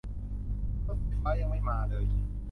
[0.87, 2.05] รถไฟฟ้ายังไม่มาเลย